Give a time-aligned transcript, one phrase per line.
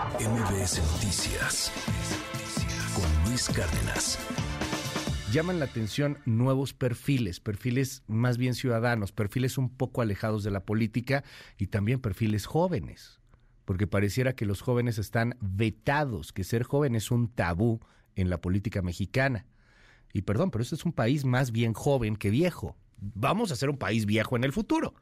[0.00, 1.70] MBS Noticias
[2.94, 4.18] con Luis Cárdenas.
[5.30, 10.64] Llaman la atención nuevos perfiles, perfiles más bien ciudadanos, perfiles un poco alejados de la
[10.64, 11.22] política
[11.58, 13.20] y también perfiles jóvenes,
[13.66, 17.80] porque pareciera que los jóvenes están vetados, que ser joven es un tabú
[18.14, 19.44] en la política mexicana.
[20.14, 22.74] Y perdón, pero este es un país más bien joven que viejo.
[22.96, 24.94] Vamos a ser un país viejo en el futuro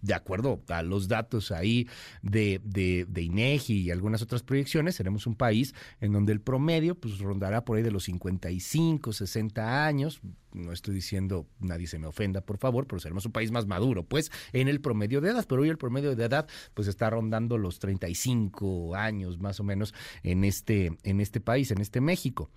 [0.00, 1.88] de acuerdo a los datos ahí
[2.22, 6.94] de, de, de, INEGI y algunas otras proyecciones, seremos un país en donde el promedio
[6.94, 10.20] pues rondará por ahí de los 55, 60 años.
[10.54, 14.04] No estoy diciendo, nadie se me ofenda, por favor, pero seremos un país más maduro,
[14.04, 15.46] pues, en el promedio de edad.
[15.48, 19.94] Pero hoy el promedio de edad, pues, está rondando los 35 años, más o menos,
[20.22, 22.50] en este, en este país, en este México.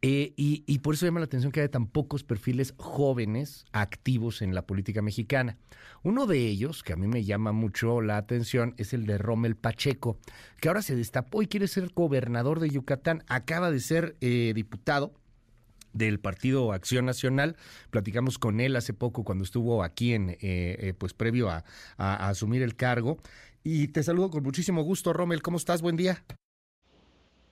[0.00, 4.42] Eh, y, y por eso llama la atención que haya tan pocos perfiles jóvenes activos
[4.42, 5.58] en la política mexicana.
[6.02, 9.54] Uno de ellos, que a mí me llama mucho la atención, es el de Rommel
[9.54, 10.18] Pacheco,
[10.60, 13.22] que ahora se destapó y quiere ser gobernador de Yucatán.
[13.28, 15.14] Acaba de ser eh, diputado
[15.92, 17.56] del Partido Acción Nacional.
[17.90, 21.64] Platicamos con él hace poco cuando estuvo aquí en, eh, eh, pues previo a,
[21.96, 23.18] a, asumir el cargo.
[23.64, 25.42] Y te saludo con muchísimo gusto, Rommel.
[25.42, 25.82] ¿Cómo estás?
[25.82, 26.24] Buen día.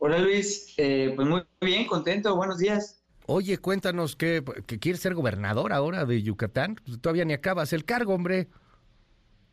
[0.00, 3.02] Hola Luis, eh, pues muy bien, contento, buenos días.
[3.26, 6.76] Oye, cuéntanos que, que quieres ser gobernador ahora de Yucatán.
[6.84, 8.48] Pues, todavía ni acabas el cargo, hombre,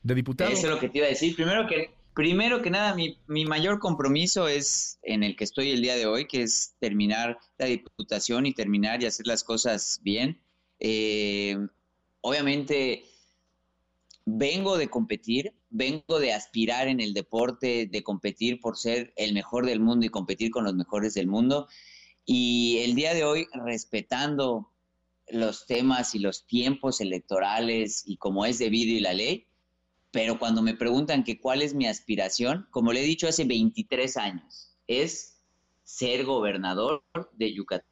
[0.04, 0.52] de diputado.
[0.52, 1.36] Eso es lo que te iba a decir.
[1.36, 5.96] Primero que, primero que nada, mi, mayor compromiso es en el que estoy el día
[5.96, 10.42] de hoy, que es terminar la diputación y terminar y hacer las cosas bien.
[10.80, 11.58] Eh,
[12.22, 13.04] obviamente,
[14.26, 19.66] vengo de competir, vengo de aspirar en el deporte, de competir por ser el mejor
[19.66, 21.68] del mundo y competir con los mejores del mundo.
[22.26, 24.72] Y el día de hoy, respetando
[25.28, 29.48] los temas y los tiempos electorales y como es debido y la ley,
[30.16, 34.16] pero cuando me preguntan que cuál es mi aspiración, como le he dicho hace 23
[34.16, 35.42] años, es
[35.84, 37.86] ser gobernador de Yucatán.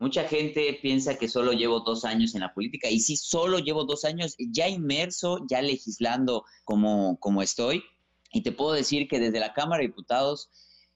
[0.00, 3.84] Mucha gente piensa que solo llevo dos años en la política y sí, solo llevo
[3.84, 7.84] dos años ya inmerso, ya legislando como, como estoy.
[8.32, 10.50] Y te puedo decir que desde la Cámara de Diputados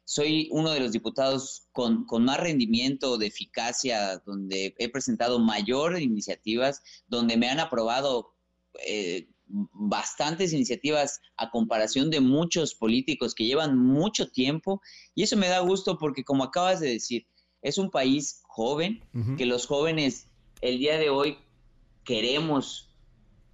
[0.05, 6.01] soy uno de los diputados con, con, más rendimiento de eficacia, donde he presentado mayor
[6.01, 8.35] iniciativas, donde me han aprobado
[8.85, 14.81] eh, bastantes iniciativas a comparación de muchos políticos que llevan mucho tiempo.
[15.15, 17.27] Y eso me da gusto porque, como acabas de decir,
[17.63, 19.37] es un país joven, uh -huh.
[19.37, 20.29] que los jóvenes
[20.61, 21.39] el día de hoy
[22.05, 22.91] queremos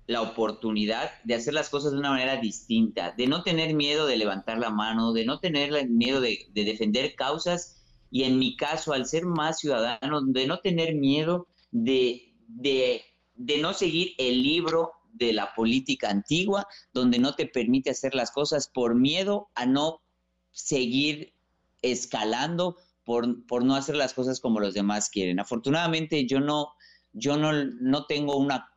[0.07, 4.17] la oportunidad de hacer las cosas de una manera distinta, de no tener miedo de
[4.17, 8.93] levantar la mano, de no tener miedo de, de defender causas y en mi caso,
[8.93, 13.03] al ser más ciudadano, de no tener miedo de, de,
[13.35, 18.31] de no seguir el libro de la política antigua, donde no te permite hacer las
[18.31, 20.03] cosas por miedo a no
[20.51, 21.35] seguir
[21.83, 25.41] escalando, por, por no hacer las cosas como los demás quieren.
[25.41, 26.73] Afortunadamente yo no,
[27.13, 28.73] yo no, no tengo una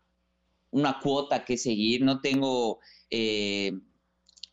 [0.75, 2.79] una cuota que seguir, no tengo
[3.09, 3.72] eh,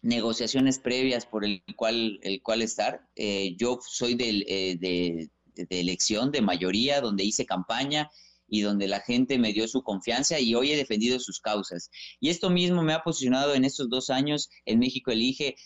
[0.02, 3.08] negociaciones previas por el cual, el cual estar.
[3.16, 8.08] Eh, yo soy de, eh, de, de, elección, de mayoría, donde hice campaña
[8.52, 11.90] y donde la gente me dio su confianza y hoy he defendido sus causas.
[12.20, 15.56] Y esto mismo me ha posicionado en estos dos años en México Elige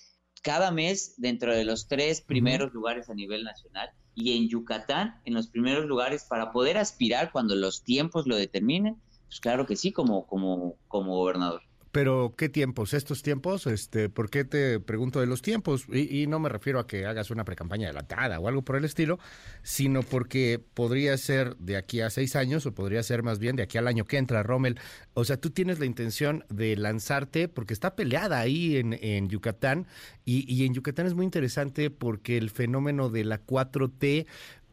[0.43, 5.35] cada mes dentro de los tres primeros lugares a nivel nacional y en Yucatán en
[5.35, 9.93] los primeros lugares para poder aspirar cuando los tiempos lo determinen pues claro que sí,
[9.93, 11.63] como, como, como gobernador.
[11.97, 12.93] Pero, ¿qué tiempos?
[12.93, 13.67] ¿Estos tiempos?
[13.67, 15.87] Este, ¿Por qué te pregunto de los tiempos?
[15.91, 19.19] Y, no me refiero a que hagas una precampaña adelantada o algo por el estilo,
[19.63, 23.63] sino porque podría ser de aquí a seis años o podría ser más bien de
[23.63, 24.79] aquí al año que entra, Rommel.
[25.15, 29.87] O sea, tú tienes la intención de lanzarte porque está peleada ahí en, en Yucatán
[30.27, 34.27] y, y en Yucatán es muy interesante porque el fenómeno de la 4T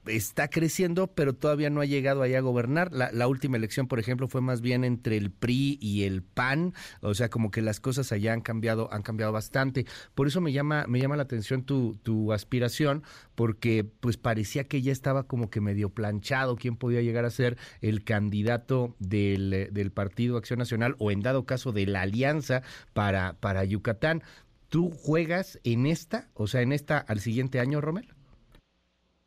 [0.06, 2.91] está creciendo, pero todavía no ha llegado allá a gobernar.
[2.91, 7.14] La, última elección, por ejemplo, fue más bien entre el PRI y el PAN, o
[7.14, 9.86] sea, como que las cosas allá han cambiado, han cambiado bastante.
[10.16, 13.03] Por eso me llama, me llama la atención tu, tu aspiración,
[13.35, 17.58] porque pues parecía que ya estaba como que medio planchado quién podía llegar a ser
[17.82, 22.61] el candidato del, del Partido Acción Nacional o en dado caso de la alianza
[22.94, 24.23] para, para Yucatán.
[24.70, 28.08] ¿Tú juegas en esta, o sea, en esta al siguiente año, Romel?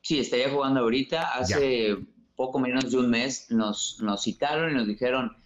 [0.06, 1.34] Sí, estaría jugando ahorita.
[1.34, 1.96] Hace ya.
[2.36, 5.36] poco menos de un mes nos, nos citaron y nos dijeron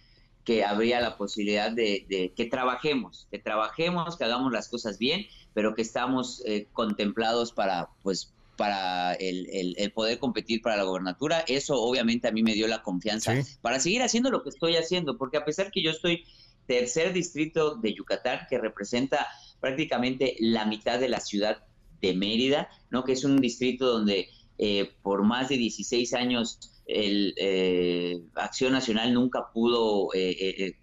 [0.45, 5.25] que habría la posibilidad de, de, que trabajemos, que trabajemos, que hagamos las cosas bien,
[5.55, 10.83] pero que estamos eh, contemplados para, pues, para el, el, el, poder competir para la
[10.83, 11.39] gobernatura.
[11.47, 13.57] Eso obviamente a mí me dio la confianza sí.
[13.63, 16.23] para seguir haciendo lo que estoy haciendo, porque a pesar que yo estoy
[16.67, 19.27] tercer distrito de Yucatán, que representa
[19.59, 21.63] prácticamente la mitad de la ciudad
[21.99, 23.03] de Mérida, ¿no?
[23.03, 24.29] Que es un distrito donde
[24.63, 30.75] eh, por más de 16 años el eh, Acción Nacional nunca pudo eh,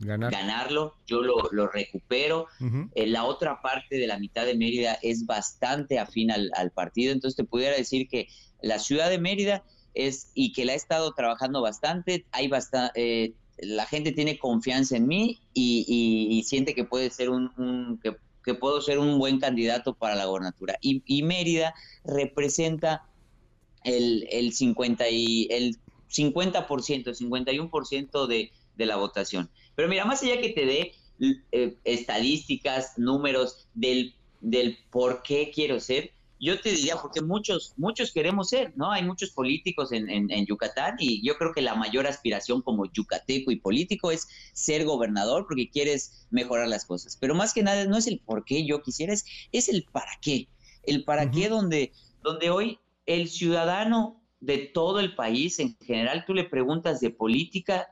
[0.00, 2.46] ganarlo, yo lo, recupero.
[2.94, 7.44] la otra parte de la mitad de Mérida es bastante afín al, partido, entonces te
[7.44, 8.28] pudiera decir que
[8.60, 9.64] la ciudad de Mérida
[9.94, 15.06] es y que la ha estado trabajando bastante, hay bastante, la gente tiene confianza en
[15.06, 20.26] mí y, siente que puede ser un, que, puedo ser un buen candidato para la
[20.26, 20.76] gobernatura.
[20.82, 21.72] Y, y Mérida
[22.04, 23.06] representa
[23.84, 25.76] el, el, 50 y, el
[26.10, 29.50] 50%, el 51% de, de la votación.
[29.74, 30.92] Pero mira, más allá que te dé
[31.52, 36.12] eh, estadísticas, números del, del por qué quiero ser,
[36.42, 38.90] yo te diría, porque muchos, muchos queremos ser, ¿no?
[38.90, 43.52] Hay muchos políticos en, en, Yucatán y yo creo que la mayor aspiración como yucateco
[43.52, 47.16] y político es ser gobernador porque quieres mejorar las cosas.
[47.20, 50.10] Pero más que nada no es el por qué yo quisiera, es, es el para
[50.20, 50.48] qué.
[50.82, 51.92] El para qué donde,
[52.24, 52.80] donde hoy
[53.14, 57.88] el ciudadano de todo el país, en general, tú le preguntas de política,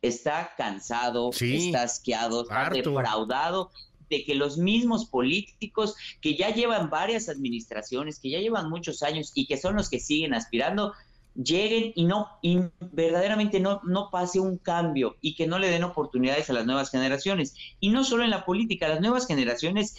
[0.00, 3.70] está cansado, está asqueado, está defraudado
[4.08, 9.32] de que los mismos políticos que ya llevan varias administraciones, que ya llevan muchos años
[9.34, 10.92] y que son los que siguen aspirando,
[11.34, 15.84] lleguen y no y verdaderamente no, no pase un cambio y que no le den
[15.84, 17.54] oportunidades a las nuevas generaciones.
[17.80, 19.96] Y no solo en la política, las nuevas generaciones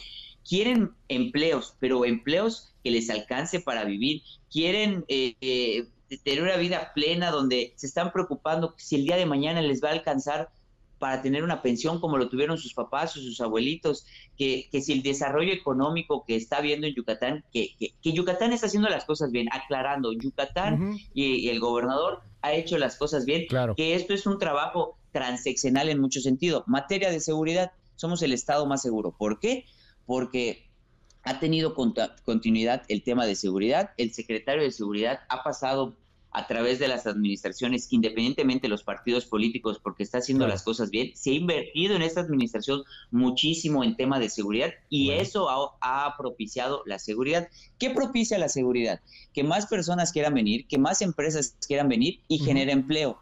[0.47, 5.87] quieren empleos, pero empleos que les alcance para vivir, quieren eh, eh,
[6.23, 9.89] tener una vida plena donde se están preocupando si el día de mañana les va
[9.89, 10.49] a alcanzar
[11.03, 14.05] para tener una pensión como lo tuvieron sus papás o sus abuelitos,
[14.37, 18.67] que, que si el desarrollo económico que está viendo en Yucatán, que, que, Yucatán está
[18.67, 23.95] haciendo las cosas bien, aclarando, Yucatán y, el gobernador ha hecho las cosas bien, que
[23.95, 26.63] esto es un trabajo transeccional en mucho sentido.
[26.67, 29.11] Materia de seguridad, somos el Estado más seguro.
[29.11, 29.65] ¿Por qué?
[30.05, 30.65] Porque
[31.23, 33.91] ha tenido continuidad el tema de seguridad.
[33.97, 35.95] El secretario de Seguridad ha pasado
[36.33, 40.89] a través de las administraciones, independientemente de los partidos políticos, porque está haciendo las cosas
[40.89, 41.11] bien.
[41.15, 45.47] Se ha invertido en esta administración muchísimo en tema de seguridad y eso
[45.79, 47.47] ha, propiciado la seguridad.
[47.77, 48.99] ¿Qué propicia la seguridad?
[49.33, 53.19] Que más personas quieran venir, que más empresas quieran venir y genera empleo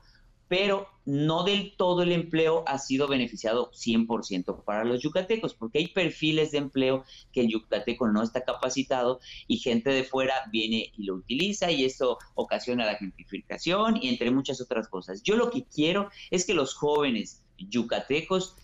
[0.51, 5.88] pero no del todo el empleo ha sido beneficiado 100% para los yucatecos, porque hay
[5.88, 11.06] perfiles de empleo que el yucateco no está capacitado y gente de fuera viene y
[11.06, 15.24] lo utiliza y eso ocasiona la gentrificación y entre muchas otras cosas.
[15.24, 18.57] Yo lo que quiero es que los jóvenes yucatecos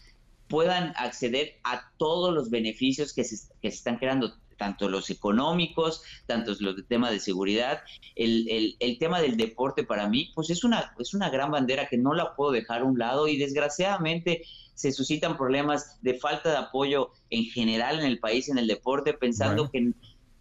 [0.49, 6.03] puedan acceder a todos los beneficios que se, que se están creando tanto los económicos,
[6.25, 7.81] tanto los de tema de seguridad,
[8.15, 11.97] el, el, tema del deporte para mí, pues es una, es una gran bandera que
[11.97, 14.43] no la puedo dejar a un lado y desgraciadamente
[14.73, 19.13] se suscitan problemas de falta de apoyo en general en el país en el deporte,
[19.13, 19.91] pensando que,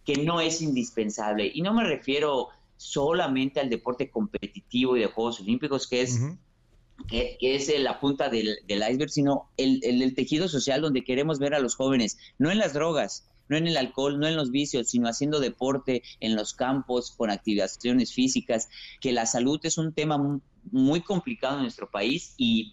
[0.05, 1.51] que no es indispensable.
[1.51, 6.19] Y no me refiero solamente al deporte competitivo y de Juegos Olímpicos, que es...
[7.07, 11.53] Que, es la punta del, del iceberg, sino el, el, tejido social donde queremos ver
[11.53, 14.87] a los jóvenes, no en las drogas, no en el alcohol, no en los vicios,
[14.87, 18.69] sino haciendo deporte en los campos, con activaciones físicas,
[19.01, 20.39] que la salud es un tema
[20.71, 22.71] muy complicado en nuestro país y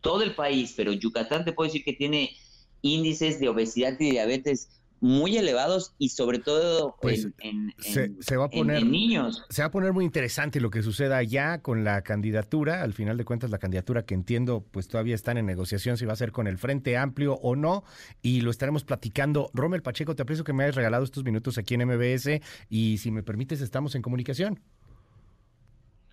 [0.00, 2.36] todo el país, pero Yucatán te puedo decir que tiene
[2.82, 4.68] índices de obesidad y diabetes
[5.04, 9.44] muy elevados y sobre todo pues, en, se, va a poner, niños.
[9.50, 12.82] Se va a poner muy interesante lo que suceda allá con la candidatura.
[12.82, 16.14] Al final de cuentas, la candidatura que entiendo, pues todavía están en negociación si va
[16.14, 17.84] a ser con el Frente Amplio o no.
[18.22, 19.50] Y lo estaremos platicando.
[19.52, 22.40] Rommel Pacheco, te aprecio que me hayas regalado estos minutos aquí en MBS.
[22.70, 24.58] Y si me permites, estamos en comunicación.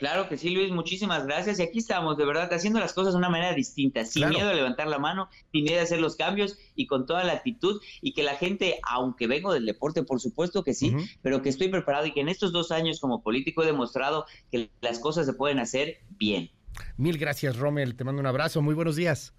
[0.02, 1.60] Claro que sí, Luis, muchísimas gracias.
[1.60, 4.54] Y aquí estamos, de verdad, haciendo las cosas de una manera distinta, sin miedo a
[4.56, 7.80] levantar la mano, sin miedo a hacer los cambios y con toda la actitud.
[8.02, 11.68] Y que la gente, aunque vengo del deporte, por supuesto que sí, pero que estoy
[11.68, 15.34] preparado y que en estos dos años como político he demostrado que las cosas se
[15.34, 16.50] pueden hacer bien.
[16.98, 17.96] Mil gracias, Rommel.
[17.96, 18.64] Te mando un abrazo.
[18.64, 19.36] Muy buenos días.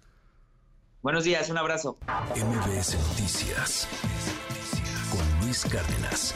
[1.01, 1.97] Buenos días, un abrazo.
[2.37, 3.85] MBS Noticias
[5.11, 6.33] con Luis Cárdenas.